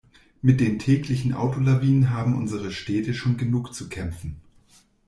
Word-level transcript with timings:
Mit 0.41 0.59
den 0.61 0.79
täglichen 0.79 1.31
Autolawinen 1.35 2.09
haben 2.09 2.35
unsere 2.35 2.71
Städte 2.71 3.13
schon 3.13 3.37
genug 3.37 3.75
zu 3.75 3.87
kämpfen. 3.87 4.41